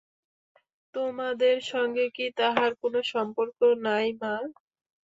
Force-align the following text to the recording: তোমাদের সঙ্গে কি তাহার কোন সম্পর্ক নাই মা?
তোমাদের 0.95 1.55
সঙ্গে 1.71 2.05
কি 2.15 2.25
তাহার 2.39 2.71
কোন 2.81 2.93
সম্পর্ক 3.13 3.57
নাই 3.85 4.07
মা? 4.15 4.33